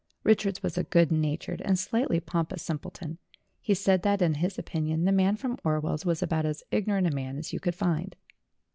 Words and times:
Richards 0.23 0.63
was 0.63 0.79
a 0.79 0.83
good 0.83 1.11
natured 1.11 1.61
and 1.61 1.77
slightly 1.77 2.19
pompous 2.19 2.63
simpleton. 2.63 3.19
He 3.59 3.75
said 3.75 4.01
that, 4.01 4.19
in 4.19 4.33
his 4.33 4.57
opinion, 4.57 5.05
the 5.05 5.11
man 5.11 5.35
from 5.35 5.59
Orwell's 5.63 6.07
was 6.07 6.23
about 6.23 6.43
as 6.47 6.63
ignorant 6.71 7.05
a 7.05 7.11
man 7.11 7.37
as 7.37 7.53
you 7.53 7.59
could 7.59 7.75
find. 7.75 8.15